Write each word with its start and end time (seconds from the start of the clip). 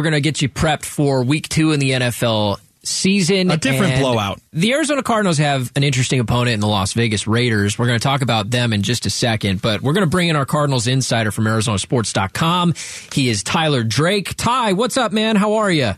We're 0.00 0.04
going 0.04 0.14
to 0.14 0.22
get 0.22 0.40
you 0.40 0.48
prepped 0.48 0.86
for 0.86 1.22
week 1.22 1.46
two 1.50 1.72
in 1.72 1.78
the 1.78 1.90
NFL 1.90 2.58
season. 2.82 3.50
A 3.50 3.58
different 3.58 4.00
blowout. 4.00 4.40
The 4.50 4.72
Arizona 4.72 5.02
Cardinals 5.02 5.36
have 5.36 5.70
an 5.76 5.82
interesting 5.82 6.20
opponent 6.20 6.54
in 6.54 6.60
the 6.60 6.68
Las 6.68 6.94
Vegas 6.94 7.26
Raiders. 7.26 7.78
We're 7.78 7.86
going 7.86 7.98
to 7.98 8.02
talk 8.02 8.22
about 8.22 8.48
them 8.48 8.72
in 8.72 8.80
just 8.80 9.04
a 9.04 9.10
second, 9.10 9.60
but 9.60 9.82
we're 9.82 9.92
going 9.92 10.06
to 10.06 10.10
bring 10.10 10.30
in 10.30 10.36
our 10.36 10.46
Cardinals 10.46 10.86
insider 10.86 11.30
from 11.30 11.44
ArizonaSports.com. 11.44 12.72
He 13.12 13.28
is 13.28 13.42
Tyler 13.42 13.82
Drake. 13.82 14.34
Ty, 14.38 14.72
what's 14.72 14.96
up, 14.96 15.12
man? 15.12 15.36
How 15.36 15.56
are 15.56 15.70
you? 15.70 15.92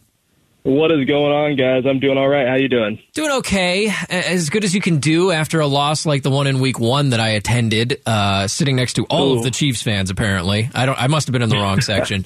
What 0.65 0.93
is 0.93 1.07
going 1.07 1.33
on, 1.33 1.57
guys? 1.57 1.85
I'm 1.87 1.99
doing 1.99 2.17
all 2.17 2.29
right. 2.29 2.47
How 2.47 2.55
you 2.55 2.69
doing? 2.69 3.01
Doing 3.15 3.33
okay, 3.39 3.93
as 4.09 4.49
good 4.49 4.63
as 4.63 4.73
you 4.73 4.81
can 4.81 4.99
do 4.99 5.33
after 5.33 5.59
a 5.59 5.67
loss 5.67 6.07
like 6.07 6.23
the 6.23 6.31
one 6.31 6.47
in 6.47 6.61
Week 6.61 6.79
One 6.79 7.11
that 7.11 7.19
I 7.19 7.31
attended, 7.31 8.01
uh, 8.07 8.47
sitting 8.47 8.77
next 8.77 8.93
to 8.93 9.05
all 9.07 9.33
Ooh. 9.33 9.39
of 9.39 9.43
the 9.43 9.51
Chiefs 9.51 9.83
fans. 9.83 10.09
Apparently, 10.09 10.71
I 10.73 10.87
don't. 10.87 11.03
I 11.03 11.09
must 11.09 11.27
have 11.27 11.33
been 11.33 11.43
in 11.43 11.49
the 11.49 11.57
wrong 11.57 11.81
section. 11.81 12.25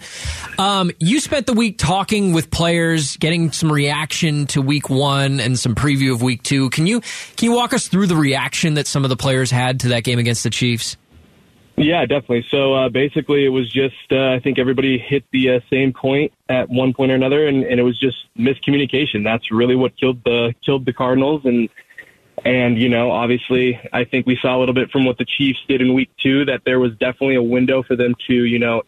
Um, 0.58 0.90
you 1.00 1.18
spent 1.20 1.46
the 1.46 1.54
week 1.54 1.78
talking 1.78 2.34
with 2.34 2.50
players, 2.50 3.16
getting 3.16 3.52
some 3.52 3.72
reaction 3.72 4.46
to 4.48 4.60
Week 4.60 4.90
One 4.90 5.40
and 5.40 5.58
some 5.58 5.74
preview 5.74 6.12
of 6.12 6.20
Week 6.20 6.42
Two. 6.42 6.68
Can 6.68 6.86
you 6.86 7.00
can 7.00 7.50
you 7.50 7.52
walk 7.52 7.72
us 7.72 7.88
through 7.88 8.06
the 8.06 8.16
reaction 8.16 8.74
that 8.74 8.86
some 8.86 9.02
of 9.02 9.08
the 9.08 9.16
players 9.16 9.50
had 9.50 9.80
to 9.80 9.88
that 9.88 10.04
game 10.04 10.18
against 10.18 10.44
the 10.44 10.50
Chiefs? 10.50 10.98
Yeah, 11.76 12.06
definitely. 12.06 12.46
So 12.50 12.72
uh, 12.72 12.88
basically, 12.88 13.44
it 13.44 13.50
was 13.50 13.70
just 13.70 13.94
uh, 14.10 14.30
I 14.30 14.40
think 14.40 14.58
everybody 14.58 14.98
hit 14.98 15.24
the 15.30 15.56
uh, 15.56 15.60
same 15.70 15.92
point 15.92 16.32
at 16.48 16.70
one 16.70 16.94
point 16.94 17.12
or 17.12 17.14
another, 17.14 17.46
and, 17.46 17.64
and 17.64 17.78
it 17.78 17.82
was 17.82 18.00
just 18.00 18.16
miscommunication. 18.38 19.24
That's 19.24 19.50
really 19.52 19.76
what 19.76 19.96
killed 19.98 20.24
the 20.24 20.54
killed 20.64 20.86
the 20.86 20.94
Cardinals, 20.94 21.42
and 21.44 21.68
and 22.46 22.78
you 22.78 22.88
know, 22.88 23.10
obviously, 23.10 23.78
I 23.92 24.04
think 24.04 24.26
we 24.26 24.38
saw 24.40 24.56
a 24.56 24.58
little 24.58 24.74
bit 24.74 24.90
from 24.90 25.04
what 25.04 25.18
the 25.18 25.26
Chiefs 25.26 25.58
did 25.68 25.82
in 25.82 25.92
Week 25.92 26.08
Two 26.22 26.46
that 26.46 26.62
there 26.64 26.80
was 26.80 26.92
definitely 26.92 27.36
a 27.36 27.42
window 27.42 27.82
for 27.82 27.94
them 27.94 28.14
to 28.26 28.32
you 28.32 28.58
know 28.58 28.82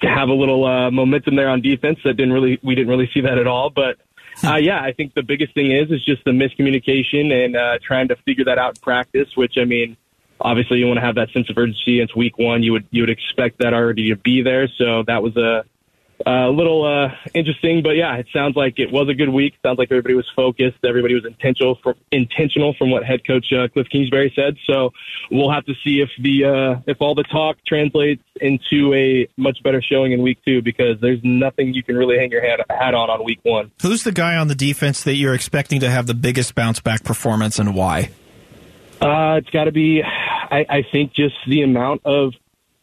to 0.00 0.08
have 0.08 0.28
a 0.28 0.34
little 0.34 0.64
uh, 0.64 0.90
momentum 0.90 1.36
there 1.36 1.48
on 1.48 1.60
defense. 1.60 2.00
That 2.04 2.14
didn't 2.14 2.32
really 2.32 2.58
we 2.64 2.74
didn't 2.74 2.88
really 2.88 3.10
see 3.14 3.20
that 3.22 3.38
at 3.38 3.46
all, 3.46 3.70
but. 3.70 3.96
Uh, 4.42 4.56
yeah, 4.56 4.80
I 4.80 4.92
think 4.92 5.12
the 5.12 5.22
biggest 5.22 5.52
thing 5.52 5.72
is 5.72 5.90
is 5.90 6.02
just 6.06 6.24
the 6.24 6.30
miscommunication 6.30 7.30
and 7.30 7.54
uh, 7.54 7.78
trying 7.86 8.08
to 8.08 8.16
figure 8.24 8.46
that 8.46 8.56
out 8.56 8.78
in 8.78 8.80
practice. 8.80 9.28
Which 9.36 9.58
I 9.58 9.66
mean, 9.66 9.94
obviously 10.42 10.78
you 10.78 10.86
want 10.86 10.98
to 10.98 11.06
have 11.06 11.14
that 11.14 11.30
sense 11.32 11.48
of 11.48 11.56
urgency. 11.56 12.00
It's 12.00 12.14
week 12.14 12.38
one. 12.38 12.62
You 12.62 12.72
would 12.72 12.86
you 12.90 13.02
would 13.02 13.10
expect 13.10 13.58
that 13.60 13.72
already 13.72 14.10
to 14.10 14.16
be 14.16 14.42
there. 14.42 14.68
So 14.78 15.04
that 15.06 15.22
was 15.22 15.36
a, 15.36 15.64
a 16.26 16.50
little 16.50 16.84
uh, 16.84 17.14
interesting, 17.34 17.82
but 17.82 17.90
yeah, 17.90 18.16
it 18.16 18.26
sounds 18.32 18.54
like 18.56 18.78
it 18.78 18.92
was 18.92 19.08
a 19.08 19.14
good 19.14 19.28
week. 19.28 19.54
Sounds 19.62 19.78
like 19.78 19.88
everybody 19.90 20.14
was 20.14 20.28
focused. 20.36 20.78
Everybody 20.84 21.14
was 21.14 21.24
intentional 21.24 21.78
from 21.82 21.94
intentional 22.10 22.74
from 22.78 22.90
what 22.90 23.04
head 23.04 23.26
coach 23.26 23.46
uh, 23.52 23.68
Cliff 23.68 23.88
Kingsbury 23.90 24.32
said. 24.36 24.56
So 24.66 24.90
we'll 25.30 25.50
have 25.50 25.64
to 25.66 25.74
see 25.84 26.00
if 26.00 26.10
the 26.20 26.44
uh, 26.44 26.82
if 26.86 26.98
all 27.00 27.14
the 27.14 27.24
talk 27.24 27.56
translates 27.66 28.22
into 28.40 28.92
a 28.94 29.28
much 29.36 29.62
better 29.62 29.82
showing 29.82 30.12
in 30.12 30.22
week 30.22 30.38
two 30.44 30.62
because 30.62 31.00
there's 31.00 31.20
nothing 31.22 31.74
you 31.74 31.82
can 31.82 31.96
really 31.96 32.18
hang 32.18 32.30
your 32.30 32.42
hat, 32.42 32.60
hat 32.70 32.94
on 32.94 33.10
on 33.10 33.24
week 33.24 33.40
one. 33.42 33.70
Who's 33.80 34.04
the 34.04 34.12
guy 34.12 34.36
on 34.36 34.48
the 34.48 34.54
defense 34.54 35.04
that 35.04 35.14
you're 35.14 35.34
expecting 35.34 35.80
to 35.80 35.90
have 35.90 36.06
the 36.06 36.14
biggest 36.14 36.54
bounce 36.54 36.80
back 36.80 37.04
performance 37.04 37.58
and 37.58 37.74
why? 37.74 38.10
Uh, 39.02 39.38
it's 39.38 39.50
got 39.50 39.64
to 39.64 39.72
be, 39.72 40.00
I, 40.02 40.64
I 40.68 40.82
think, 40.92 41.12
just 41.12 41.34
the 41.48 41.62
amount 41.62 42.02
of, 42.04 42.34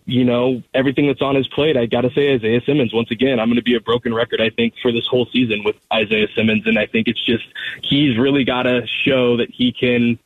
you 0.06 0.26
know, 0.26 0.62
everything 0.74 1.08
that's 1.08 1.22
on 1.22 1.36
his 1.36 1.48
plate. 1.48 1.78
I 1.78 1.86
got 1.86 2.02
to 2.02 2.10
say, 2.14 2.34
Isaiah 2.34 2.60
Simmons. 2.66 2.94
Once 2.94 3.10
again, 3.10 3.40
I'm 3.40 3.48
going 3.48 3.56
to 3.56 3.64
be 3.64 3.76
a 3.76 3.80
broken 3.80 4.14
record. 4.14 4.42
I 4.42 4.50
think 4.50 4.74
for 4.82 4.92
this 4.92 5.08
whole 5.10 5.28
season 5.32 5.64
with 5.64 5.78
Isaiah 5.94 6.28
Simmons, 6.36 6.64
and 6.66 6.78
I 6.78 6.88
think 6.88 7.08
it's 7.08 7.24
just 7.26 7.46
he's 7.84 8.18
really 8.18 8.44
got 8.44 8.64
to 8.64 8.86
show 9.06 9.38
that 9.38 9.50
he 9.50 9.72
can 9.72 10.20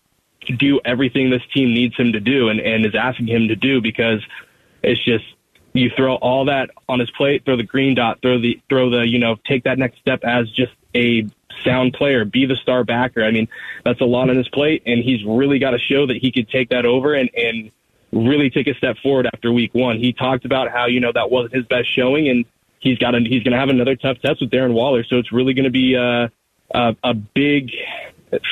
do 0.58 0.82
everything 0.84 1.30
this 1.30 1.44
team 1.54 1.74
needs 1.74 1.96
him 1.96 2.14
to 2.14 2.20
do 2.20 2.50
and, 2.50 2.60
and 2.60 2.86
is 2.86 2.96
asking 2.96 3.28
him 3.28 3.48
to 3.50 3.56
do 3.56 3.80
because 3.80 4.20
it's 4.82 5.04
just 5.06 5.24
you 5.74 5.90
throw 5.96 6.16
all 6.16 6.46
that 6.46 6.70
on 6.88 7.00
his 7.00 7.10
plate, 7.12 7.44
throw 7.46 7.58
the 7.58 7.64
green 7.64 7.96
dot, 7.96 8.20
throw 8.22 8.40
the 8.40 8.62
throw 8.70 8.90
the 8.90 9.08
you 9.08 9.20
know 9.20 9.36
take 9.48 9.64
that 9.64 9.78
next 9.78 10.00
step 10.00 10.24
as 10.24 10.50
just 10.52 10.72
a 10.96 11.28
sound 11.64 11.94
player, 11.94 12.26
be 12.26 12.46
the 12.46 12.56
star 12.56 12.84
backer. 12.84 13.24
I 13.24 13.32
mean, 13.32 13.48
that's 13.84 14.02
a 14.02 14.06
lot 14.06 14.30
on 14.30 14.38
his 14.38 14.48
plate, 14.50 14.84
and 14.86 15.04
he's 15.04 15.24
really 15.26 15.60
got 15.60 15.72
to 15.72 15.80
show 15.80 16.06
that 16.08 16.18
he 16.18 16.32
could 16.32 16.50
take 16.50 16.70
that 16.70 16.86
over 16.86 17.14
and 17.14 17.30
and 17.36 17.72
really 18.12 18.50
take 18.50 18.68
a 18.68 18.76
step 18.76 18.98
forward 19.02 19.28
after 19.34 19.52
week 19.52 19.74
one. 19.74 19.98
He 19.98 20.14
talked 20.14 20.46
about 20.46 20.70
how 20.72 20.86
you 20.86 21.00
know 21.00 21.12
that 21.14 21.32
wasn't 21.32 21.56
his 21.56 21.66
best 21.66 21.94
showing, 21.94 22.30
and 22.30 22.46
he's 22.80 22.98
got 22.98 23.16
a, 23.16 23.20
he's 23.20 23.44
going 23.44 23.54
to 23.54 23.60
have 23.60 23.70
another 23.70 23.96
tough 23.96 24.20
test 24.20 24.42
with 24.42 24.52
Darren 24.52 24.74
Waller, 24.74 25.04
so 25.04 25.18
it's 25.18 25.32
really 25.32 25.54
going 25.54 25.66
to 25.66 25.72
be 25.72 25.96
uh, 25.96 26.28
a 26.74 26.96
a 27.04 27.14
big. 27.14 27.72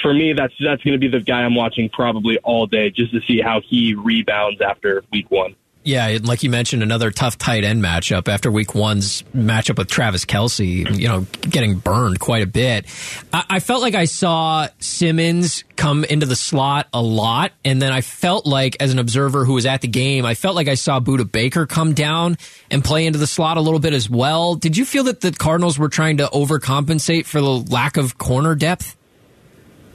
For 0.04 0.14
me, 0.14 0.34
that's 0.34 0.54
that's 0.64 0.84
going 0.84 0.94
to 0.94 1.00
be 1.00 1.08
the 1.08 1.24
guy 1.24 1.42
I'm 1.42 1.56
watching 1.56 1.90
probably 1.90 2.38
all 2.40 2.68
day, 2.68 2.92
just 2.92 3.14
to 3.14 3.22
see 3.22 3.42
how 3.42 3.62
he 3.62 3.96
rebounds 3.96 4.62
after 4.62 5.04
week 5.12 5.30
one. 5.31 5.56
Yeah, 5.84 6.19
like 6.22 6.44
you 6.44 6.52
mentioned, 6.52 6.84
another 6.84 7.09
tough 7.09 7.40
tight 7.40 7.64
end 7.64 7.84
matchup 7.84 8.28
after 8.28 8.52
week 8.52 8.75
one's 8.75 9.24
matchup 9.36 9.80
with 9.80 9.88
Travis 9.88 10.25
Kelce, 10.25 10.96
you 10.96 11.08
know, 11.08 11.25
getting 11.42 11.75
burned 11.75 12.19
quite 12.19 12.44
a 12.44 12.46
bit. 12.46 12.86
I, 13.34 13.46
I 13.50 13.59
felt 13.59 13.81
like 13.81 13.96
I 13.96 14.06
saw 14.06 14.68
Simmons 14.78 15.64
come 15.78 16.03
into 16.03 16.28
the 16.28 16.36
slot 16.36 16.88
a 16.94 17.02
lot, 17.02 17.53
and 17.66 17.81
then 17.81 17.92
I 17.92 18.02
felt 18.02 18.46
like, 18.46 18.78
as 18.80 18.94
an 18.94 19.00
observer 19.00 19.44
who 19.44 19.53
was 19.53 19.66
at 19.66 19.81
the 19.81 19.88
game, 19.88 20.24
I 20.24 20.36
felt 20.36 20.56
like 20.56 20.68
I 20.68 20.75
saw 20.75 21.00
Budda 21.00 21.31
Baker 21.31 21.66
come 21.66 21.94
down 21.94 22.38
and 22.69 22.84
play 22.84 23.08
into 23.08 23.18
the 23.18 23.28
slot 23.28 23.58
a 23.58 23.62
little 23.62 23.80
bit 23.80 23.94
as 23.94 24.08
well. 24.08 24.53
Did 24.53 24.78
you 24.78 24.86
feel 24.86 25.06
that 25.06 25.22
the 25.22 25.31
Cardinals 25.31 25.80
were 25.80 25.90
trying 25.90 26.18
to 26.18 26.28
overcompensate 26.28 27.25
for 27.25 27.42
the 27.42 27.50
lack 27.50 27.98
of 27.98 28.19
corner 28.19 28.53
depth? 28.53 28.96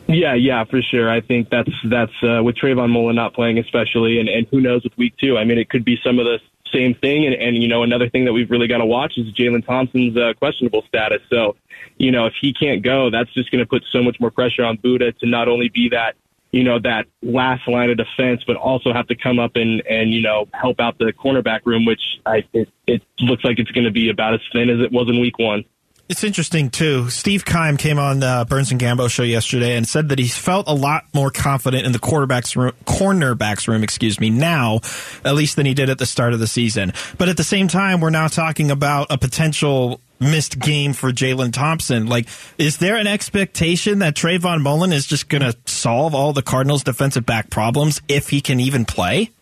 Yeah, 0.09 0.35
yeah, 0.35 0.65
for 0.65 0.81
sure. 0.83 1.11
I 1.11 1.21
think 1.21 1.51
that's 1.51 1.71
that's 1.85 2.13
uh, 2.23 2.43
with 2.43 2.57
Trayvon 2.57 2.91
Mullen 2.91 3.17
not 3.17 3.35
playing, 3.35 3.59
especially, 3.59 4.21
and, 4.21 4.29
and 4.29 4.47
who 4.51 4.61
knows 4.61 4.85
with 4.85 4.97
week 4.97 5.15
two. 5.19 5.37
I 5.37 5.45
mean, 5.45 5.59
it 5.59 5.69
could 5.69 5.85
be 5.85 5.99
some 6.05 6.19
of 6.19 6.27
the 6.27 6.39
same 6.73 6.95
thing, 6.95 7.27
and, 7.27 7.35
and 7.35 7.61
you 7.61 7.69
know, 7.69 7.83
another 7.83 8.09
thing 8.09 8.25
that 8.27 8.33
we've 8.33 8.51
really 8.51 8.69
got 8.69 8.79
to 8.79 8.87
watch 8.87 9.15
is 9.17 9.33
Jalen 9.35 9.67
Thompson's 9.67 10.17
uh, 10.17 10.35
questionable 10.39 10.83
status. 10.89 11.23
So, 11.29 11.57
you 11.99 12.13
know, 12.13 12.27
if 12.27 12.35
he 12.41 12.53
can't 12.53 12.83
go, 12.83 13.11
that's 13.11 13.33
just 13.35 13.51
going 13.51 13.65
to 13.65 13.69
put 13.69 13.85
so 13.91 14.03
much 14.03 14.17
more 14.21 14.31
pressure 14.31 14.65
on 14.65 14.79
Budda 14.79 15.19
to 15.19 15.27
not 15.27 15.49
only 15.49 15.71
be 15.71 15.89
that 15.91 16.15
you 16.53 16.63
know 16.63 16.79
that 16.79 17.07
last 17.23 17.67
line 17.69 17.91
of 17.91 17.97
defense, 17.97 18.43
but 18.47 18.57
also 18.57 18.93
have 18.93 19.09
to 19.09 19.17
come 19.17 19.39
up 19.39 19.57
and 19.57 19.83
and 19.87 20.13
you 20.13 20.23
know 20.23 20.47
help 20.55 20.81
out 20.81 20.99
the 20.99 21.13
cornerback 21.13 21.61
room, 21.65 21.85
which 21.85 22.03
I 22.25 22.45
it, 22.53 22.69
it 22.87 23.03
looks 23.21 23.45
like 23.45 23.59
it's 23.59 23.71
going 23.73 23.85
to 23.85 23.91
be 23.91 24.09
about 24.09 24.35
as 24.35 24.41
thin 24.53 24.71
as 24.71 24.81
it 24.81 24.93
was 24.93 25.09
in 25.09 25.21
week 25.21 25.39
one. 25.39 25.65
It's 26.09 26.23
interesting 26.23 26.71
too. 26.71 27.11
Steve 27.11 27.45
Keim 27.45 27.77
came 27.77 27.99
on 27.99 28.21
the 28.21 28.47
Burns 28.49 28.71
and 28.71 28.81
Gambo 28.81 29.11
show 29.11 29.25
yesterday 29.25 29.77
and 29.77 29.89
said 29.89 30.09
that 30.11 30.21
he 30.21 30.29
felt 30.29 30.69
a 30.69 30.75
lot 30.75 31.05
more 31.13 31.31
confident 31.33 31.85
in 31.85 31.91
the 31.91 31.99
quarterbacks 31.99 32.55
room, 32.55 32.73
cornerbacks 32.85 33.67
room, 33.67 33.83
excuse 33.83 34.21
me, 34.21 34.31
now 34.31 34.81
at 35.25 35.35
least 35.35 35.57
than 35.57 35.67
he 35.67 35.75
did 35.75 35.91
at 35.91 35.99
the 35.99 36.07
start 36.07 36.33
of 36.33 36.39
the 36.39 36.47
season. 36.47 36.93
But 37.19 37.29
at 37.29 37.37
the 37.37 37.45
same 37.45 37.67
time, 37.67 38.01
we're 38.01 38.11
now 38.11 38.29
talking 38.29 38.71
about 38.71 39.09
a 39.11 39.19
potential 39.19 40.01
missed 40.21 40.61
game 40.61 40.93
for 40.93 41.11
Jalen 41.11 41.53
Thompson. 41.53 42.07
Like, 42.07 42.29
is 42.57 42.79
there 42.79 42.97
an 42.97 43.09
expectation 43.09 43.99
that 43.99 44.15
Trayvon 44.15 44.63
Mullen 44.63 44.93
is 44.93 45.07
just 45.07 45.29
going 45.29 45.43
to 45.43 45.57
solve 45.67 46.15
all 46.15 46.33
the 46.33 46.43
Cardinals' 46.43 46.85
defensive 46.85 47.27
back 47.27 47.51
problems 47.51 48.01
if 48.09 48.29
he 48.29 48.41
can 48.41 48.61
even 48.61 48.85
play? 48.85 49.33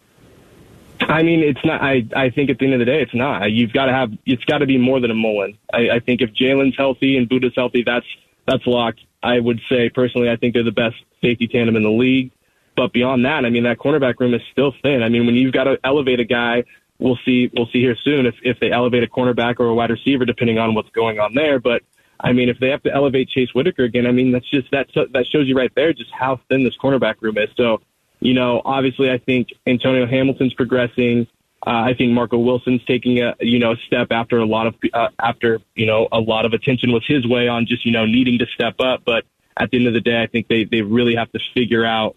I 1.09 1.23
mean, 1.23 1.41
it's 1.41 1.65
not. 1.65 1.83
I 1.83 2.03
I 2.15 2.31
think 2.31 2.51
at 2.51 2.59
the 2.59 2.65
end 2.65 2.75
of 2.75 2.79
the 2.81 2.85
day, 2.85 3.03
it's 3.03 3.15
not. 3.15 3.51
You've 3.51 3.73
got 3.73 3.87
to 3.87 3.93
have. 3.93 4.13
It's 4.27 4.45
got 4.45 4.59
to 4.59 4.67
be 4.67 4.79
more 4.79 5.01
than 5.01 5.11
a 5.11 5.15
Mullen. 5.15 5.59
I, 5.73 5.91
I 5.97 6.01
think 6.01 6.21
if 6.21 6.31
Jalen's 6.31 6.77
healthy 6.77 7.17
and 7.17 7.29
Budda's 7.29 7.53
healthy, 7.55 7.83
that's 7.85 8.07
that's 8.47 8.67
locked. 8.67 9.01
I 9.23 9.39
would 9.41 9.61
say 9.69 9.89
personally, 9.89 10.31
I 10.31 10.37
think 10.37 10.55
they're 10.55 10.65
the 10.65 10.73
best 10.73 10.97
safety 11.23 11.49
tandem 11.49 11.77
in 11.77 11.83
the 11.83 11.91
league. 11.91 12.31
But 12.77 12.93
beyond 12.93 13.25
that, 13.25 13.45
I 13.45 13.51
mean, 13.51 13.65
that 13.65 13.79
cornerback 13.79 14.19
room 14.19 14.35
is 14.35 14.43
still 14.53 14.75
thin. 14.83 15.03
I 15.03 15.09
mean, 15.09 15.27
when 15.27 15.35
you've 15.37 15.53
got 15.53 15.65
to 15.65 15.79
elevate 15.85 16.21
a 16.21 16.25
guy, 16.25 16.65
we'll 16.99 17.19
see. 17.25 17.51
We'll 17.55 17.69
see 17.73 17.81
here 17.81 17.97
soon 18.03 18.27
if 18.27 18.35
if 18.43 18.59
they 18.61 18.71
elevate 18.71 19.03
a 19.03 19.07
cornerback 19.07 19.61
or 19.61 19.67
a 19.67 19.75
wide 19.75 19.91
receiver, 19.91 20.25
depending 20.25 20.59
on 20.59 20.75
what's 20.75 20.91
going 20.91 21.21
on 21.21 21.35
there. 21.35 21.61
But 21.61 21.83
I 22.21 22.33
mean, 22.33 22.49
if 22.49 22.59
they 22.59 22.69
have 22.71 22.83
to 22.85 22.93
elevate 22.93 23.29
Chase 23.29 23.55
Whitaker 23.55 23.85
again, 23.85 24.07
I 24.07 24.13
mean, 24.13 24.33
that's 24.33 24.49
just 24.49 24.71
that 24.73 24.89
that 24.95 25.27
shows 25.27 25.47
you 25.47 25.57
right 25.57 25.73
there 25.75 25.93
just 25.93 26.11
how 26.11 26.41
thin 26.49 26.65
this 26.65 26.77
cornerback 26.77 27.21
room 27.21 27.39
is. 27.39 27.51
So 27.57 27.81
you 28.25 28.33
know, 28.33 28.63
obviously, 28.65 29.11
I 29.11 29.19
think 29.19 29.49
Antonio 29.67 30.07
Hamilton's 30.07 30.55
progressing. 30.55 31.27
Uh, 31.65 31.85
I 31.85 31.95
think 31.97 32.13
Marco 32.13 32.39
Wilson's 32.39 32.83
taking 32.87 33.23
a 33.23 33.35
you 33.41 33.59
know 33.59 33.75
step 33.87 34.09
after 34.11 34.39
a 34.39 34.47
lot 34.47 34.67
of 34.67 34.75
uh, 34.95 35.09
after 35.21 35.61
you 35.75 35.85
know 35.85 36.09
a 36.11 36.19
lot 36.19 36.47
of 36.47 36.55
attention 36.55 36.91
was 36.91 37.05
his 37.07 37.27
way 37.27 37.49
on 37.49 37.67
just 37.67 37.85
you 37.85 37.93
know 37.93 38.07
needing 38.07 38.39
to 38.39 38.47
step 38.55 38.77
up. 38.81 39.03
But 39.05 39.25
at 39.59 39.71
the 39.71 39.77
end 39.77 39.87
of 39.89 39.93
the 39.93 40.01
day, 40.01 40.23
I 40.23 40.27
think 40.27 40.49
they 40.49 40.65
they 40.65 40.81
really 40.81 41.17
have 41.17 41.31
to 41.33 41.39
figure 41.55 41.85
out 41.85 42.17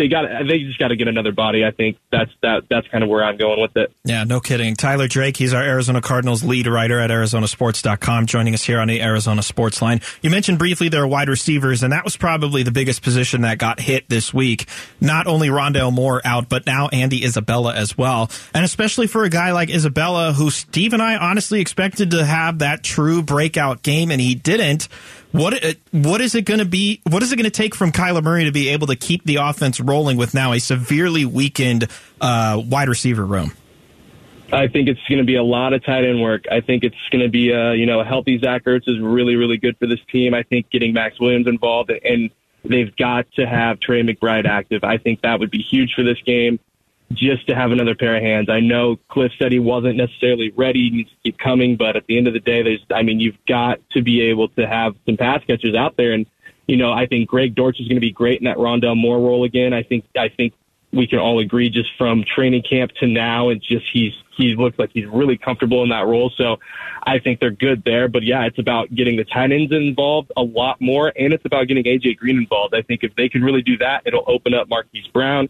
they 0.00 0.08
got 0.08 0.24
they 0.48 0.60
just 0.60 0.78
got 0.78 0.88
to 0.88 0.96
get 0.96 1.08
another 1.08 1.30
body. 1.30 1.64
I 1.64 1.70
think 1.70 1.98
that's 2.10 2.30
that 2.42 2.62
that's 2.70 2.88
kind 2.88 3.04
of 3.04 3.10
where 3.10 3.22
I'm 3.22 3.36
going 3.36 3.60
with 3.60 3.76
it. 3.76 3.92
Yeah, 4.04 4.24
no 4.24 4.40
kidding. 4.40 4.74
Tyler 4.74 5.06
Drake, 5.06 5.36
he's 5.36 5.52
our 5.52 5.62
Arizona 5.62 6.00
Cardinals 6.00 6.42
lead 6.42 6.66
writer 6.66 6.98
at 6.98 7.10
ArizonaSports.com, 7.10 8.26
joining 8.26 8.54
us 8.54 8.64
here 8.64 8.80
on 8.80 8.88
the 8.88 9.02
Arizona 9.02 9.42
Sports 9.42 9.82
Line. 9.82 10.00
You 10.22 10.30
mentioned 10.30 10.58
briefly 10.58 10.88
their 10.88 11.06
wide 11.06 11.28
receivers, 11.28 11.82
and 11.82 11.92
that 11.92 12.02
was 12.02 12.16
probably 12.16 12.62
the 12.62 12.70
biggest 12.70 13.02
position 13.02 13.42
that 13.42 13.58
got 13.58 13.78
hit 13.78 14.08
this 14.08 14.32
week. 14.32 14.66
Not 15.00 15.26
only 15.26 15.48
Rondale 15.48 15.92
Moore 15.92 16.22
out, 16.24 16.48
but 16.48 16.64
now 16.64 16.88
Andy 16.88 17.22
Isabella 17.22 17.74
as 17.74 17.98
well. 17.98 18.30
And 18.54 18.64
especially 18.64 19.06
for 19.06 19.24
a 19.24 19.28
guy 19.28 19.52
like 19.52 19.68
Isabella, 19.68 20.32
who 20.32 20.50
Steve 20.50 20.94
and 20.94 21.02
I 21.02 21.16
honestly 21.16 21.60
expected 21.60 22.12
to 22.12 22.24
have 22.24 22.60
that 22.60 22.82
true 22.82 23.22
breakout 23.22 23.82
game, 23.82 24.10
and 24.10 24.20
he 24.20 24.34
didn't. 24.34 24.88
What 25.32 25.62
what 25.92 26.20
is 26.20 26.34
it 26.34 26.44
going 26.44 26.58
to 26.58 26.66
be? 26.66 27.00
What 27.08 27.22
is 27.22 27.32
it 27.32 27.36
going 27.36 27.44
to 27.44 27.50
take 27.50 27.74
from 27.74 27.92
Kyler 27.92 28.22
Murray 28.22 28.44
to 28.44 28.52
be 28.52 28.70
able 28.70 28.88
to 28.88 28.96
keep 28.96 29.24
the 29.24 29.36
offense 29.36 29.80
rolling 29.80 30.16
with 30.16 30.34
now 30.34 30.52
a 30.52 30.58
severely 30.58 31.24
weakened 31.24 31.86
uh, 32.20 32.60
wide 32.64 32.88
receiver 32.88 33.24
room? 33.24 33.52
I 34.52 34.66
think 34.66 34.88
it's 34.88 35.00
going 35.08 35.18
to 35.18 35.24
be 35.24 35.36
a 35.36 35.42
lot 35.44 35.72
of 35.72 35.84
tight 35.84 36.04
end 36.04 36.20
work. 36.20 36.46
I 36.50 36.60
think 36.60 36.82
it's 36.82 36.96
going 37.12 37.22
to 37.22 37.30
be 37.30 37.50
a 37.50 37.74
you 37.74 37.86
know 37.86 38.00
a 38.00 38.04
healthy 38.04 38.40
Zach 38.40 38.64
Ertz 38.64 38.88
is 38.88 38.98
really 39.00 39.36
really 39.36 39.56
good 39.56 39.76
for 39.78 39.86
this 39.86 40.00
team. 40.10 40.34
I 40.34 40.42
think 40.42 40.68
getting 40.70 40.92
Maxx 40.92 41.20
Williams 41.20 41.46
involved 41.46 41.90
and 41.90 42.30
they've 42.64 42.94
got 42.96 43.30
to 43.32 43.46
have 43.46 43.78
Trey 43.80 44.02
McBride 44.02 44.46
active. 44.46 44.82
I 44.82 44.98
think 44.98 45.22
that 45.22 45.38
would 45.38 45.50
be 45.50 45.62
huge 45.62 45.94
for 45.94 46.02
this 46.02 46.20
game 46.26 46.58
just 47.12 47.46
to 47.48 47.54
have 47.54 47.72
another 47.72 47.94
pair 47.94 48.16
of 48.16 48.22
hands. 48.22 48.48
I 48.48 48.60
know 48.60 48.96
Cliff 49.08 49.32
said 49.38 49.52
he 49.52 49.58
wasn't 49.58 49.96
necessarily 49.96 50.52
ready, 50.56 50.84
he 50.84 50.90
needs 50.90 51.10
to 51.10 51.16
keep 51.24 51.38
coming, 51.38 51.76
but 51.76 51.96
at 51.96 52.06
the 52.06 52.16
end 52.16 52.28
of 52.28 52.34
the 52.34 52.40
day, 52.40 52.62
there's, 52.62 52.84
I 52.94 53.02
mean, 53.02 53.18
you've 53.18 53.38
got 53.46 53.78
to 53.90 54.02
be 54.02 54.20
able 54.22 54.48
to 54.50 54.66
have 54.66 54.94
some 55.06 55.16
pass 55.16 55.42
catchers 55.46 55.74
out 55.74 55.96
there. 55.96 56.12
And, 56.12 56.26
you 56.66 56.76
know, 56.76 56.92
I 56.92 57.06
think 57.06 57.28
Greg 57.28 57.54
Dortch 57.54 57.80
is 57.80 57.88
going 57.88 57.96
to 57.96 58.00
be 58.00 58.12
great 58.12 58.40
in 58.40 58.44
that 58.44 58.58
Rondale 58.58 58.96
Moore 58.96 59.18
role 59.18 59.44
again. 59.44 59.72
I 59.72 59.82
think, 59.82 60.04
I 60.16 60.28
think 60.28 60.54
we 60.92 61.06
can 61.06 61.18
all 61.18 61.38
agree 61.38 61.70
just 61.70 61.90
from 61.96 62.24
training 62.24 62.62
camp 62.62 62.90
to 63.00 63.06
now, 63.06 63.48
and 63.48 63.62
just 63.62 63.86
he's, 63.92 64.12
he 64.36 64.56
looks 64.56 64.78
like 64.78 64.90
he's 64.92 65.06
really 65.06 65.36
comfortable 65.36 65.82
in 65.82 65.90
that 65.90 66.06
role. 66.06 66.32
So 66.36 66.58
I 67.04 67.18
think 67.18 67.38
they're 67.38 67.50
good 67.50 67.84
there. 67.84 68.08
But 68.08 68.24
yeah, 68.24 68.44
it's 68.46 68.58
about 68.58 68.92
getting 68.94 69.16
the 69.16 69.24
tight 69.24 69.52
ends 69.52 69.72
involved 69.72 70.32
a 70.36 70.42
lot 70.42 70.80
more, 70.80 71.12
and 71.16 71.32
it's 71.32 71.44
about 71.44 71.68
getting 71.68 71.84
AJ 71.84 72.16
Green 72.16 72.38
involved. 72.38 72.74
I 72.74 72.82
think 72.82 73.04
if 73.04 73.14
they 73.14 73.28
can 73.28 73.42
really 73.42 73.62
do 73.62 73.76
that, 73.78 74.02
it'll 74.04 74.24
open 74.26 74.52
up 74.54 74.68
Marquise 74.68 75.06
Brown 75.08 75.48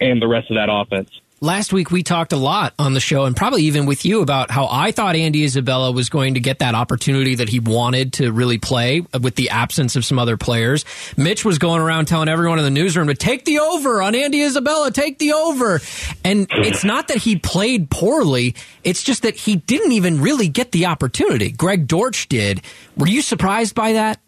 and 0.00 0.20
the 0.20 0.28
rest 0.28 0.50
of 0.50 0.56
that 0.56 0.68
offense. 0.70 1.20
Last 1.42 1.72
week 1.72 1.90
we 1.90 2.04
talked 2.04 2.32
a 2.32 2.36
lot 2.36 2.72
on 2.78 2.94
the 2.94 3.00
show 3.00 3.24
and 3.24 3.34
probably 3.34 3.64
even 3.64 3.84
with 3.84 4.04
you 4.04 4.22
about 4.22 4.52
how 4.52 4.68
I 4.70 4.92
thought 4.92 5.16
Andy 5.16 5.42
Isabella 5.42 5.90
was 5.90 6.08
going 6.08 6.34
to 6.34 6.40
get 6.40 6.60
that 6.60 6.76
opportunity 6.76 7.34
that 7.34 7.48
he 7.48 7.58
wanted 7.58 8.12
to 8.12 8.30
really 8.30 8.58
play 8.58 9.00
with 9.20 9.34
the 9.34 9.50
absence 9.50 9.96
of 9.96 10.04
some 10.04 10.20
other 10.20 10.36
players. 10.36 10.84
Mitch 11.16 11.44
was 11.44 11.58
going 11.58 11.82
around 11.82 12.06
telling 12.06 12.28
everyone 12.28 12.60
in 12.60 12.64
the 12.64 12.70
newsroom 12.70 13.08
to 13.08 13.14
take 13.14 13.44
the 13.44 13.58
over 13.58 14.00
on 14.00 14.14
Andy 14.14 14.40
Isabella, 14.40 14.92
take 14.92 15.18
the 15.18 15.32
over. 15.32 15.80
And 16.24 16.46
it's 16.48 16.84
not 16.84 17.08
that 17.08 17.16
he 17.16 17.34
played 17.34 17.90
poorly, 17.90 18.54
it's 18.84 19.02
just 19.02 19.24
that 19.24 19.34
he 19.34 19.56
didn't 19.56 19.90
even 19.90 20.20
really 20.20 20.46
get 20.46 20.70
the 20.70 20.86
opportunity. 20.86 21.50
Greg 21.50 21.88
Dortch 21.88 22.28
did. 22.28 22.62
Were 22.96 23.08
you 23.08 23.20
surprised 23.20 23.74
by 23.74 23.94
that? 23.94 24.20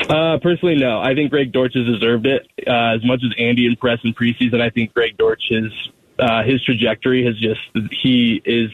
Uh, 0.00 0.38
personally, 0.38 0.76
no. 0.76 1.02
I 1.02 1.14
think 1.14 1.30
Greg 1.30 1.52
Dortch 1.52 1.74
has 1.74 1.84
deserved 1.84 2.24
it. 2.24 2.48
Uh, 2.66 2.94
as 2.94 3.04
much 3.04 3.20
as 3.22 3.34
Andy 3.38 3.66
impressed 3.66 4.06
in 4.06 4.14
preseason, 4.14 4.62
I 4.62 4.70
think 4.70 4.94
Greg 4.94 5.18
Dortch 5.18 5.42
has 5.50 5.70
uh, 6.18 6.42
his 6.42 6.62
trajectory 6.64 7.24
has 7.24 7.38
just 7.38 7.60
he 7.92 8.40
is 8.44 8.70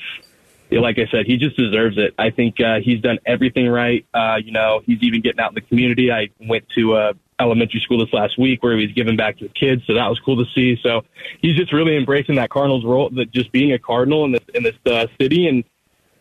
like 0.70 0.98
I 0.98 1.06
said, 1.10 1.26
he 1.26 1.36
just 1.36 1.56
deserves 1.56 1.98
it. 1.98 2.14
I 2.18 2.30
think 2.30 2.60
uh, 2.60 2.80
he's 2.82 3.00
done 3.00 3.18
everything 3.26 3.68
right. 3.68 4.04
Uh, 4.12 4.36
you 4.42 4.52
know, 4.52 4.80
he's 4.84 5.02
even 5.02 5.20
getting 5.20 5.40
out 5.40 5.50
in 5.50 5.54
the 5.54 5.60
community. 5.60 6.10
I 6.10 6.30
went 6.40 6.68
to 6.70 6.96
a 6.96 7.12
elementary 7.40 7.80
school 7.80 7.98
this 7.98 8.12
last 8.12 8.38
week 8.38 8.62
where 8.62 8.76
he 8.76 8.86
was 8.86 8.94
giving 8.94 9.16
back 9.16 9.38
to 9.38 9.44
the 9.44 9.52
kids, 9.52 9.82
so 9.86 9.94
that 9.94 10.08
was 10.08 10.20
cool 10.20 10.36
to 10.42 10.50
see. 10.54 10.78
So 10.82 11.02
he's 11.40 11.56
just 11.56 11.72
really 11.72 11.96
embracing 11.96 12.36
that 12.36 12.50
Cardinals 12.50 12.84
role, 12.84 13.10
that 13.10 13.30
just 13.30 13.52
being 13.52 13.72
a 13.72 13.78
Cardinal 13.78 14.24
in 14.24 14.32
this 14.32 14.44
in 14.54 14.62
this 14.62 14.76
uh, 14.86 15.06
city, 15.20 15.48
and 15.48 15.64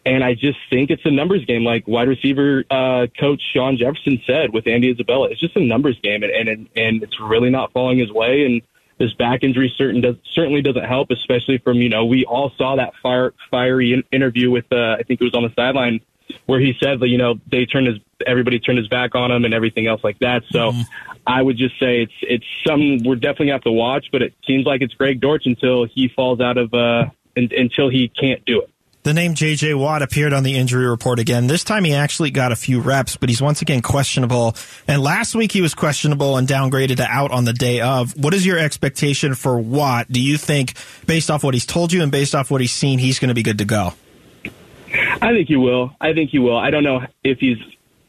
and 0.06 0.24
I 0.24 0.34
just 0.34 0.58
think 0.70 0.90
it's 0.90 1.06
a 1.06 1.12
numbers 1.12 1.46
game, 1.46 1.64
like 1.64 1.88
wide 1.88 2.08
receiver 2.08 2.64
uh, 2.70 3.08
coach 3.20 3.42
Shawn 3.54 3.78
Jefferson 3.78 4.22
said 4.28 4.54
with 4.54 4.68
Andy 4.68 4.92
Isabella. 4.92 5.30
It's 5.30 5.40
just 5.40 5.56
a 5.56 5.62
numbers 5.62 5.98
game, 6.02 6.24
and 6.24 6.32
and 6.32 6.70
and 6.76 7.04
it's 7.04 7.20
really 7.20 7.50
not 7.50 7.72
falling 7.72 8.00
his 8.00 8.12
way. 8.12 8.46
And 8.46 8.62
this 9.04 9.14
back 9.14 9.44
injury 9.44 9.74
certain 9.78 10.02
does, 10.02 10.16
certainly 10.34 10.62
doesn't 10.62 10.86
help, 10.86 11.12
especially 11.12 11.58
from 11.58 11.78
you 11.78 11.90
know 11.90 12.06
we 12.06 12.26
all 12.26 12.52
saw 12.58 12.76
that 12.78 12.94
fire, 13.02 13.34
fiery 13.52 13.94
in, 13.94 14.04
interview 14.12 14.50
with 14.50 14.66
uh, 14.72 14.96
I 15.00 15.04
think 15.04 15.22
it 15.22 15.24
was 15.24 15.34
on 15.34 15.44
the 15.44 15.54
sideline 15.56 16.00
where 16.46 16.60
he 16.60 16.74
said 16.82 17.00
that 17.00 17.08
you 17.10 17.18
know 17.18 17.36
they 17.52 17.66
turned 17.66 17.88
his 17.88 17.98
everybody 18.26 18.60
turned 18.60 18.78
his 18.78 18.88
back 18.88 19.16
on 19.16 19.32
him 19.32 19.46
and 19.46 19.54
everything 19.54 19.88
else 19.88 20.04
like 20.04 20.20
that. 20.20 20.44
So 20.50 20.72
mm-hmm. 20.72 20.82
I 21.28 21.42
would 21.42 21.58
just 21.58 21.78
say 21.80 22.02
it's 22.02 22.14
it's 22.22 22.46
something 22.66 23.04
we're 23.04 23.16
definitely 23.16 23.48
gonna 23.48 23.56
have 23.56 23.64
to 23.64 23.72
watch, 23.72 24.08
but 24.12 24.22
it 24.22 24.34
seems 24.48 24.66
like 24.66 24.82
it's 24.82 24.94
Greg 24.94 25.20
Dortch 25.20 25.46
until 25.46 25.86
he 25.86 26.08
falls 26.08 26.40
out 26.40 26.58
of 26.58 26.74
uh, 26.74 27.06
in, 27.36 27.50
until 27.56 27.90
he 27.90 28.08
can't 28.08 28.44
do 28.46 28.62
it. 28.62 28.70
The 29.04 29.14
name 29.14 29.34
J.J. 29.34 29.74
Watt 29.74 30.02
appeared 30.02 30.32
on 30.32 30.44
the 30.44 30.56
injury 30.56 30.88
report 30.88 31.20
again. 31.20 31.48
This 31.48 31.66
time 31.66 31.84
he 31.84 31.94
actually 31.94 32.32
got 32.32 32.54
a 32.54 32.56
few 32.56 32.80
reps, 32.80 33.18
but 33.18 33.28
he's 33.28 33.42
once 33.42 33.62
again 33.62 33.82
questionable. 33.82 34.56
And 34.88 35.04
last 35.04 35.36
week 35.36 35.52
he 35.52 35.60
was 35.60 35.76
questionable 35.76 36.38
and 36.38 36.48
downgraded 36.48 36.96
to 36.98 37.04
out 37.04 37.32
on 37.32 37.44
the 37.44 37.52
day 37.52 37.82
of. 37.82 38.16
What 38.18 38.34
is 38.34 38.46
your 38.46 38.58
expectation 38.58 39.36
for 39.36 39.60
Watt? 39.60 40.08
Do 40.10 40.22
you 40.22 40.38
think, 40.38 40.76
based 41.06 41.30
off 41.30 41.44
what 41.44 41.54
he's 41.54 41.66
told 41.66 41.92
you 41.92 42.02
and 42.02 42.14
based 42.14 42.34
off 42.34 42.50
what 42.50 42.62
he's 42.62 42.72
seen, 42.72 42.98
he's 42.98 43.20
going 43.20 43.28
to 43.28 43.36
be 43.36 43.44
good 43.44 43.58
to 43.58 43.66
go? 43.66 43.94
I 45.22 45.34
think 45.34 45.50
he 45.50 45.58
will. 45.58 45.92
I 46.00 46.14
think 46.14 46.30
he 46.30 46.40
will. 46.40 46.58
I 46.58 46.70
don't 46.70 46.84
know 46.86 47.02
if 47.26 47.40
he's 47.40 47.58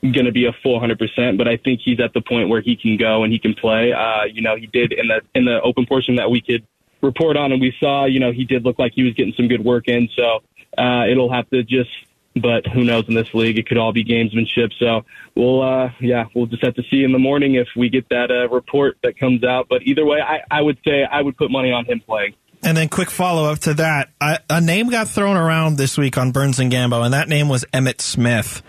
going 0.00 0.26
to 0.26 0.32
be 0.32 0.46
a 0.46 0.52
full 0.62 0.78
100%, 0.78 1.36
but 1.36 1.48
I 1.48 1.56
think 1.56 1.80
he's 1.84 1.98
at 1.98 2.12
the 2.12 2.20
point 2.20 2.48
where 2.50 2.60
he 2.60 2.76
can 2.76 2.98
go 2.98 3.24
and 3.24 3.32
he 3.32 3.40
can 3.40 3.54
play. 3.54 3.92
Uh, 3.92 4.26
you 4.32 4.42
know, 4.42 4.54
he 4.54 4.66
did 4.66 4.92
in 4.92 5.08
the 5.08 5.22
in 5.34 5.44
the 5.44 5.60
open 5.60 5.86
portion 5.86 6.14
that 6.16 6.30
we 6.30 6.40
could 6.40 6.64
report 7.02 7.36
on 7.36 7.50
and 7.50 7.60
we 7.60 7.74
saw, 7.80 8.04
you 8.04 8.20
know, 8.20 8.30
he 8.30 8.44
did 8.44 8.64
look 8.64 8.78
like 8.78 8.92
he 8.94 9.02
was 9.02 9.14
getting 9.14 9.34
some 9.36 9.48
good 9.48 9.64
work 9.64 9.88
in. 9.88 10.08
So 10.16 10.40
uh, 10.78 11.06
it'll 11.10 11.32
have 11.32 11.48
to 11.50 11.62
just, 11.62 11.90
but 12.34 12.66
who 12.66 12.84
knows 12.84 13.04
in 13.08 13.14
this 13.14 13.32
league? 13.34 13.58
It 13.58 13.66
could 13.66 13.78
all 13.78 13.92
be 13.92 14.04
gamesmanship. 14.04 14.72
So 14.78 15.04
we'll, 15.34 15.62
uh, 15.62 15.90
yeah, 16.00 16.26
we'll 16.34 16.46
just 16.46 16.64
have 16.64 16.74
to 16.74 16.82
see 16.90 17.04
in 17.04 17.12
the 17.12 17.18
morning 17.18 17.54
if 17.54 17.68
we 17.76 17.88
get 17.88 18.08
that 18.10 18.30
uh, 18.30 18.48
report 18.48 18.98
that 19.02 19.18
comes 19.18 19.44
out. 19.44 19.66
But 19.68 19.82
either 19.82 20.04
way, 20.04 20.20
I, 20.20 20.40
I 20.50 20.62
would 20.62 20.78
say 20.84 21.04
I 21.04 21.22
would 21.22 21.36
put 21.36 21.50
money 21.50 21.72
on 21.72 21.84
him 21.84 22.00
playing. 22.00 22.34
And 22.62 22.76
then, 22.76 22.88
quick 22.88 23.10
follow 23.10 23.50
up 23.50 23.58
to 23.60 23.74
that, 23.74 24.08
I, 24.18 24.38
a 24.48 24.58
name 24.58 24.88
got 24.88 25.08
thrown 25.08 25.36
around 25.36 25.76
this 25.76 25.98
week 25.98 26.16
on 26.16 26.32
Burns 26.32 26.58
and 26.58 26.72
Gambo, 26.72 27.04
and 27.04 27.12
that 27.12 27.28
name 27.28 27.50
was 27.50 27.66
Emmitt 27.74 28.00
Smith. 28.00 28.62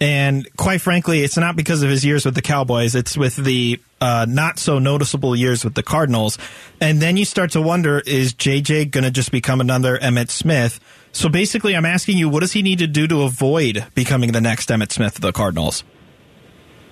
And 0.00 0.46
quite 0.56 0.80
frankly, 0.80 1.22
it's 1.22 1.36
not 1.36 1.56
because 1.56 1.82
of 1.82 1.90
his 1.90 2.04
years 2.04 2.24
with 2.24 2.34
the 2.34 2.42
Cowboys. 2.42 2.94
It's 2.94 3.16
with 3.16 3.36
the 3.36 3.80
uh, 4.00 4.26
not 4.28 4.58
so 4.58 4.78
noticeable 4.78 5.34
years 5.34 5.64
with 5.64 5.74
the 5.74 5.82
Cardinals. 5.82 6.38
And 6.80 7.00
then 7.00 7.16
you 7.16 7.24
start 7.24 7.52
to 7.52 7.62
wonder, 7.62 8.00
is 8.00 8.32
JJ 8.34 8.90
going 8.90 9.04
to 9.04 9.10
just 9.10 9.32
become 9.32 9.60
another 9.60 9.98
Emmitt 9.98 10.30
Smith? 10.30 10.78
So 11.12 11.28
basically, 11.28 11.74
I'm 11.74 11.86
asking 11.86 12.18
you, 12.18 12.28
what 12.28 12.40
does 12.40 12.52
he 12.52 12.62
need 12.62 12.78
to 12.80 12.86
do 12.86 13.06
to 13.08 13.22
avoid 13.22 13.86
becoming 13.94 14.32
the 14.32 14.40
next 14.40 14.68
Emmitt 14.68 14.92
Smith 14.92 15.16
of 15.16 15.20
the 15.20 15.32
Cardinals? 15.32 15.84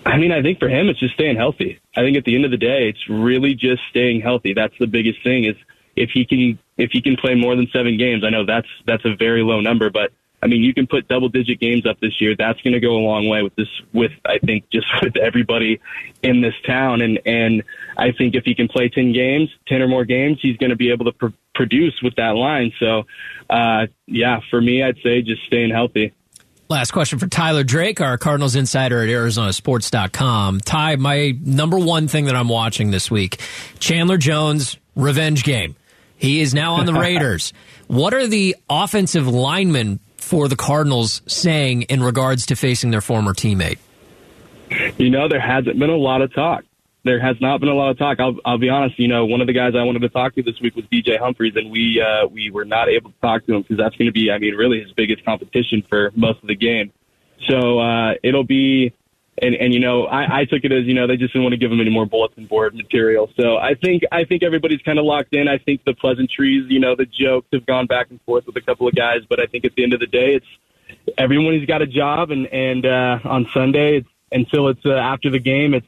I 0.05 0.19
mean, 0.19 0.33
I 0.33 0.41
think 0.41 0.59
for 0.59 0.69
him, 0.69 0.89
it's 0.89 1.01
just 1.01 1.15
staying 1.15 1.37
healthy. 1.37 1.81
I 1.97 2.03
think 2.03 2.17
at 2.17 2.25
the 2.25 2.35
end 2.35 2.45
of 2.45 2.51
the 2.51 2.57
day, 2.57 2.89
it's 2.89 3.09
really 3.09 3.55
just 3.55 3.83
staying 3.91 4.21
healthy. 4.21 4.55
That's 4.55 4.75
the 4.79 4.87
biggest 4.87 5.23
thing. 5.25 5.45
Is 5.45 5.57
if 5.97 6.11
he 6.15 6.25
can 6.25 6.59
if 6.77 6.91
he 6.93 7.01
can 7.01 7.17
play 7.17 7.35
more 7.35 7.57
than 7.57 7.69
seven 7.73 7.97
games. 7.97 8.23
I 8.25 8.31
know 8.31 8.45
that's 8.47 8.69
that's 8.87 9.05
a 9.05 9.17
very 9.17 9.43
low 9.43 9.61
number, 9.61 9.91
but 9.91 10.13
I 10.43 10.49
mean, 10.49 10.63
you 10.63 10.75
can 10.75 10.87
put 10.87 11.09
double 11.09 11.29
digit 11.29 11.61
games 11.61 11.87
up 11.87 11.99
this 12.01 12.21
year. 12.21 12.35
That's 12.37 12.61
going 12.61 12.75
to 12.75 12.81
go 12.81 12.97
a 12.97 13.05
long 13.05 13.29
way 13.29 13.43
with 13.43 13.55
this, 13.57 13.69
with, 13.93 14.13
I 14.25 14.39
think, 14.39 14.69
just 14.71 14.87
with 15.03 15.17
everybody 15.17 15.81
in 16.23 16.41
this 16.41 16.55
town. 16.67 17.01
And, 17.01 17.21
and 17.25 17.63
I 17.97 18.13
think 18.13 18.35
if 18.35 18.45
he 18.45 18.55
can 18.55 18.69
play 18.69 18.89
10 18.89 19.13
games, 19.13 19.51
10 19.67 19.83
or 19.83 19.89
more 19.89 20.05
games, 20.05 20.39
he's 20.41 20.57
going 20.57 20.71
to 20.71 20.77
be 20.77 20.91
able 20.91 21.07
to 21.07 21.13
pr- 21.13 21.27
produce 21.55 22.01
with 22.03 22.17
that 22.17 22.37
line. 22.37 22.73
So, 22.79 23.05
uh, 23.49 23.87
yeah, 24.07 24.41
for 24.51 24.61
me, 24.61 24.83
I'd 24.83 24.99
say 25.03 25.23
just 25.23 25.43
staying 25.45 25.71
healthy. 25.71 26.13
Last 26.69 26.91
question 26.91 27.21
for 27.21 27.29
Tyler 27.29 27.63
Drake, 27.63 28.01
our 28.01 28.19
Cardinals 28.19 28.57
insider 28.57 29.01
at 29.01 29.09
ArizonaSports.com. 29.09 30.61
Ty, 30.61 30.97
my 30.97 31.33
number 31.41 31.79
one 31.79 32.09
thing 32.09 32.25
that 32.25 32.35
I'm 32.35 32.49
watching 32.49 32.91
this 32.91 33.09
week 33.09 33.41
Chandler 33.79 34.19
Jones, 34.19 34.77
revenge 34.97 35.45
game. 35.45 35.77
He 36.17 36.41
is 36.41 36.55
now 36.55 36.75
on 36.75 36.87
the 36.87 36.95
Raiders. 37.01 37.53
what 37.87 38.15
are 38.15 38.27
the 38.27 38.57
offensive 38.69 39.29
linemen 39.29 40.01
for 40.27 40.49
the 40.49 40.57
Cardinals 40.57 41.23
saying 41.29 41.83
in 41.83 42.03
regards 42.03 42.47
to 42.47 42.57
facing 42.57 42.91
their 42.91 43.01
former 43.01 43.33
teammate? 43.33 43.79
You 44.99 45.09
know, 45.09 45.29
there 45.29 45.41
hasn't 45.41 45.79
been 45.79 45.89
a 45.89 45.97
lot 45.97 46.21
of 46.21 46.35
talk. 46.35 46.65
There 47.05 47.21
has 47.21 47.37
not 47.41 47.61
been 47.61 47.69
a 47.69 47.75
lot 47.75 47.91
of 47.91 47.99
talk. 47.99 48.19
I'll, 48.19 48.37
I'll 48.45 48.59
be 48.59 48.69
honest. 48.69 48.99
You 48.99 49.07
know, 49.07 49.25
one 49.25 49.41
of 49.41 49.47
the 49.47 49.53
guys 49.53 49.75
I 49.79 49.85
wanted 49.85 50.01
to 50.01 50.09
talk 50.09 50.35
to 50.35 50.43
this 50.43 50.61
week 50.61 50.75
was 50.75 50.85
DJ 50.87 51.17
Humphries, 51.21 51.55
and 51.55 51.71
we 51.71 52.03
uh, 52.03 52.27
we 52.27 52.51
were 52.51 52.65
not 52.65 52.89
able 52.89 53.13
to 53.13 53.21
talk 53.21 53.47
to 53.47 53.55
him 53.55 53.63
because 53.63 53.77
that's 53.77 53.95
going 53.95 54.07
to 54.07 54.13
be, 54.13 54.33
I 54.33 54.39
mean, 54.39 54.55
really 54.55 54.81
his 54.81 54.91
biggest 54.91 55.25
competition 55.25 55.85
for 55.89 56.11
most 56.17 56.43
of 56.43 56.49
the 56.49 56.57
game. 56.57 56.91
So 57.49 57.79
uh, 57.79 58.15
it'll 58.25 58.43
be 58.43 58.93
and 59.43 59.55
and 59.55 59.75
you 59.75 59.81
know 59.81 60.05
I, 60.07 60.41
I 60.41 60.45
took 60.45 60.65
it 60.65 60.73
as 60.73 60.85
you 60.85 60.95
know 60.95 61.07
they 61.07 61.17
just 61.17 61.33
didn't 61.33 61.45
want 61.45 61.53
to 61.53 61.59
give 61.59 61.71
him 61.71 61.81
any 61.81 61.91
more 61.91 62.07
bulletin 62.07 62.47
board 62.47 62.75
material. 62.75 63.31
So 63.39 63.57
I 63.57 63.75
think 63.75 64.03
I 64.13 64.25
think 64.25 64.43
everybody's 64.43 64.83
kind 64.83 64.99
of 64.99 65.05
locked 65.05 65.35
in. 65.35 65.49
I 65.49 65.59
think 65.59 65.85
the 65.85 65.95
pleasantries, 65.95 66.67
you 66.71 66.81
know, 66.81 66.95
the 66.97 67.07
jokes 67.07 67.49
have 67.53 67.67
gone 67.67 67.87
back 67.87 68.11
and 68.11 68.21
forth 68.23 68.47
with 68.47 68.57
a 68.57 68.63
couple 68.63 68.89
of 68.89 68.95
guys, 68.95 69.21
but 69.29 69.41
I 69.41 69.47
think 69.47 69.65
at 69.65 69.75
the 69.75 69.83
end 69.83 69.93
of 69.93 70.01
the 70.01 70.07
day, 70.07 70.35
it's 70.35 71.15
everybody's 71.19 71.67
got 71.67 71.83
a 71.83 71.87
job, 71.87 72.31
and 72.31 72.47
and 72.47 72.87
uh, 72.87 73.19
on 73.25 73.47
Sunday 73.53 73.99
it's, 73.99 74.09
until 74.33 74.69
it's 74.69 74.85
uh, 74.85 74.93
after 74.93 75.31
the 75.31 75.39
game, 75.39 75.75
it's 75.75 75.87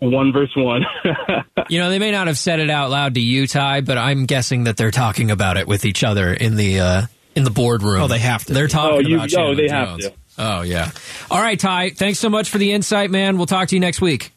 one 0.00 0.32
verse 0.32 0.54
one. 0.56 0.84
you 1.68 1.80
know, 1.80 1.90
they 1.90 1.98
may 1.98 2.12
not 2.12 2.26
have 2.28 2.38
said 2.38 2.60
it 2.60 2.70
out 2.70 2.90
loud 2.90 3.14
to 3.14 3.20
you, 3.20 3.46
Ty, 3.46 3.80
but 3.82 3.98
I'm 3.98 4.26
guessing 4.26 4.64
that 4.64 4.76
they're 4.76 4.90
talking 4.90 5.30
about 5.30 5.56
it 5.56 5.66
with 5.66 5.84
each 5.84 6.04
other 6.04 6.32
in 6.32 6.56
the 6.56 6.80
uh, 6.80 7.02
in 7.34 7.44
the 7.44 7.50
boardroom. 7.50 8.02
Oh, 8.02 8.08
they 8.08 8.18
have 8.18 8.44
to. 8.44 8.54
They're 8.54 8.68
talking 8.68 9.06
oh, 9.06 9.08
you, 9.08 9.16
about. 9.16 9.34
Oh, 9.34 9.54
they 9.54 9.68
Jones. 9.68 10.04
have 10.04 10.12
to. 10.12 10.17
Oh, 10.38 10.62
yeah. 10.62 10.90
All 11.30 11.40
right, 11.40 11.58
Ty. 11.58 11.90
Thanks 11.90 12.18
so 12.18 12.28
much 12.28 12.50
for 12.50 12.58
the 12.58 12.72
insight, 12.72 13.10
man. 13.10 13.36
We'll 13.36 13.46
talk 13.46 13.68
to 13.68 13.76
you 13.76 13.80
next 13.80 14.00
week. 14.00 14.32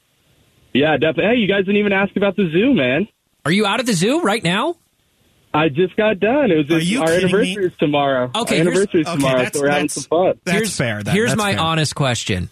Yeah, 0.74 0.98
definitely. 0.98 1.36
Hey, 1.36 1.36
you 1.36 1.48
guys 1.48 1.66
didn't 1.66 1.78
even 1.78 1.94
ask 1.94 2.16
about 2.16 2.36
the 2.36 2.50
zoo, 2.52 2.74
man. 2.74 3.08
Are 3.46 3.52
you 3.52 3.66
out 3.66 3.80
at 3.80 3.86
the 3.86 3.94
zoo 3.94 4.22
right 4.22 4.44
now? 4.44 4.78
I 5.54 5.70
just 5.70 5.98
got 5.98 6.20
done. 6.20 6.50
It 6.50 6.70
was 6.70 6.86
just, 6.86 7.02
our 7.02 7.10
anniversary 7.10 7.58
me? 7.58 7.66
is 7.66 7.74
tomorrow. 7.78 8.32
Okay, 8.34 8.56
our 8.56 8.62
anniversary 8.62 9.02
is 9.02 9.08
okay, 9.08 9.18
tomorrow, 9.18 9.50
so 9.52 9.62
we're 9.62 9.70
having 9.70 9.90
some 9.90 10.04
fun. 10.04 10.40
That's 10.46 10.58
here's, 10.58 10.78
fair. 10.78 11.04
Then. 11.04 11.14
Here's 11.14 11.32
that's 11.32 11.38
my 11.38 11.54
fair. 11.54 11.62
honest 11.62 11.94
question: 11.94 12.50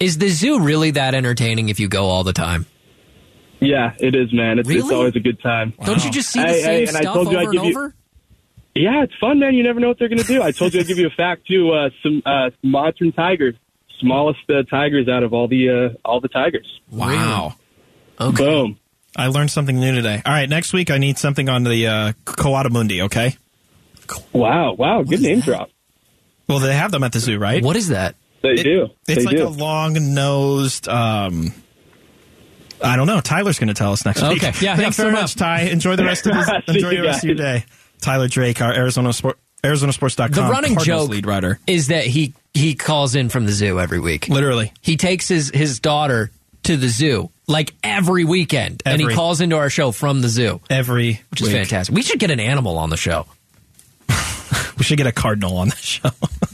Is 0.00 0.18
the 0.18 0.28
zoo 0.28 0.60
really 0.60 0.90
that 0.92 1.14
entertaining 1.14 1.68
if 1.68 1.78
you 1.78 1.86
go 1.86 2.06
all 2.06 2.24
the 2.24 2.32
time? 2.32 2.66
Yeah, 3.60 3.94
it 3.98 4.16
is, 4.16 4.32
man. 4.32 4.58
It's, 4.58 4.68
really? 4.68 4.80
it's 4.80 4.90
always 4.90 5.14
a 5.14 5.20
good 5.20 5.40
time. 5.40 5.74
Wow. 5.78 5.86
Don't 5.86 6.04
you 6.04 6.10
just 6.10 6.30
see 6.30 6.40
the 6.40 6.48
hey, 6.48 6.62
same 6.62 6.86
hey, 6.86 7.02
stuff 7.02 7.16
over 7.16 7.38
and 7.38 7.58
over? 7.58 7.94
Yeah, 8.74 9.04
it's 9.04 9.14
fun, 9.20 9.38
man. 9.38 9.54
You 9.54 9.62
never 9.62 9.78
know 9.80 9.88
what 9.88 9.98
they're 9.98 10.08
going 10.08 10.18
to 10.18 10.26
do. 10.26 10.42
I 10.42 10.50
told 10.50 10.74
you 10.74 10.80
I'd 10.80 10.86
give 10.86 10.98
you 10.98 11.06
a 11.06 11.10
fact 11.10 11.46
too. 11.46 11.70
Uh, 11.70 11.90
some 12.02 12.22
uh, 12.26 12.50
modern 12.62 13.12
tigers, 13.12 13.54
smallest 14.00 14.40
uh, 14.50 14.62
tigers 14.64 15.08
out 15.08 15.22
of 15.22 15.32
all 15.32 15.46
the 15.46 15.68
uh, 15.94 15.98
all 16.08 16.20
the 16.20 16.28
tigers. 16.28 16.80
Wow. 16.90 17.54
Okay. 18.20 18.44
Boom. 18.44 18.78
I 19.16 19.28
learned 19.28 19.52
something 19.52 19.78
new 19.78 19.94
today. 19.94 20.20
All 20.26 20.32
right, 20.32 20.48
next 20.48 20.72
week 20.72 20.90
I 20.90 20.98
need 20.98 21.18
something 21.18 21.48
on 21.48 21.62
the 21.62 21.86
uh, 21.86 22.12
coatimundi, 22.24 23.02
okay? 23.02 23.36
Wow, 24.32 24.72
wow, 24.74 25.02
good 25.04 25.22
name 25.22 25.38
drop. 25.38 25.70
Well, 26.48 26.58
they 26.58 26.74
have 26.74 26.90
them 26.90 27.04
at 27.04 27.12
the 27.12 27.20
zoo, 27.20 27.38
right? 27.38 27.62
What 27.62 27.76
is 27.76 27.88
that? 27.88 28.16
They 28.42 28.50
It- 28.54 28.64
do. 28.64 28.88
It's 29.06 29.18
they 29.20 29.24
like 29.24 29.36
do. 29.36 29.46
a 29.46 29.48
long 29.48 30.14
nosed. 30.14 30.88
Um, 30.88 31.52
I 32.82 32.96
don't 32.96 33.06
know. 33.06 33.20
Tyler's 33.20 33.58
going 33.60 33.68
to 33.68 33.74
tell 33.74 33.92
us 33.92 34.04
next 34.04 34.20
week. 34.22 34.42
Okay. 34.42 34.52
Yeah, 34.60 34.72
yeah, 34.72 34.76
Thanks 34.76 34.96
fair 34.96 35.04
so 35.06 35.08
enough. 35.10 35.20
much, 35.22 35.34
Ty. 35.36 35.60
Enjoy 35.62 35.94
the 35.96 36.04
rest 36.04 36.26
of 36.26 36.34
his, 36.34 36.48
enjoy 36.66 36.90
you 36.90 36.96
the 37.02 37.02
rest 37.06 37.24
of 37.24 37.28
your 37.28 37.36
day. 37.36 37.64
Tyler 38.04 38.28
Drake, 38.28 38.60
our 38.60 38.72
Arizona 38.72 39.12
Sport, 39.12 39.38
ArizonaSports.com 39.62 40.30
The 40.32 40.42
running 40.42 40.74
Cardinals 40.74 40.84
joke 41.06 41.10
lead 41.10 41.26
writer. 41.26 41.58
is 41.66 41.88
that 41.88 42.04
he 42.04 42.34
he 42.52 42.74
calls 42.74 43.14
in 43.14 43.30
from 43.30 43.46
the 43.46 43.52
zoo 43.52 43.80
every 43.80 43.98
week. 43.98 44.28
Literally. 44.28 44.72
He 44.82 44.96
takes 44.96 45.26
his 45.28 45.50
his 45.52 45.80
daughter 45.80 46.30
to 46.64 46.76
the 46.76 46.88
zoo 46.88 47.30
like 47.46 47.72
every 47.82 48.24
weekend, 48.24 48.82
and 48.86 49.00
he 49.00 49.06
calls 49.08 49.40
into 49.40 49.56
our 49.56 49.68
show 49.70 49.90
from 49.92 50.20
the 50.20 50.28
zoo, 50.28 50.60
Every 50.70 51.20
which 51.30 51.40
is 51.42 51.48
week. 51.48 51.56
fantastic. 51.56 51.94
We 51.94 52.02
should 52.02 52.18
get 52.18 52.30
an 52.30 52.40
animal 52.40 52.78
on 52.78 52.90
the 52.90 52.96
show. 52.96 53.26
We 54.76 54.82
should 54.82 54.98
get 54.98 55.06
a 55.06 55.12
cardinal 55.12 55.56
on 55.58 55.68
the 55.68 55.76
show. 55.76 56.10